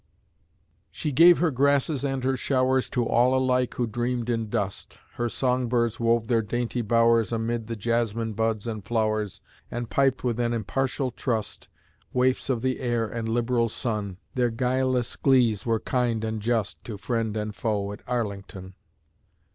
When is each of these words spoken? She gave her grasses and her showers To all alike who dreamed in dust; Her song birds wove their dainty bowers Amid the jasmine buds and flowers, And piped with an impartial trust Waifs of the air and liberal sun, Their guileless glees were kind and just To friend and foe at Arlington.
She 0.89 1.11
gave 1.11 1.37
her 1.37 1.51
grasses 1.51 2.03
and 2.03 2.23
her 2.23 2.35
showers 2.35 2.89
To 2.89 3.05
all 3.07 3.37
alike 3.37 3.75
who 3.75 3.85
dreamed 3.85 4.31
in 4.31 4.49
dust; 4.49 4.97
Her 5.13 5.29
song 5.29 5.69
birds 5.69 5.99
wove 5.99 6.25
their 6.25 6.41
dainty 6.41 6.81
bowers 6.81 7.31
Amid 7.31 7.67
the 7.67 7.75
jasmine 7.75 8.33
buds 8.33 8.65
and 8.65 8.83
flowers, 8.83 9.41
And 9.69 9.91
piped 9.91 10.23
with 10.23 10.39
an 10.39 10.53
impartial 10.53 11.11
trust 11.11 11.69
Waifs 12.13 12.49
of 12.49 12.63
the 12.63 12.79
air 12.79 13.07
and 13.07 13.29
liberal 13.29 13.69
sun, 13.69 14.17
Their 14.33 14.49
guileless 14.49 15.15
glees 15.17 15.67
were 15.67 15.79
kind 15.79 16.23
and 16.25 16.41
just 16.41 16.83
To 16.85 16.97
friend 16.97 17.37
and 17.37 17.53
foe 17.53 17.91
at 17.93 18.01
Arlington. 18.07 18.73